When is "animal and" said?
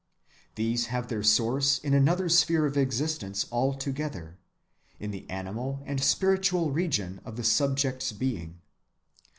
5.29-6.01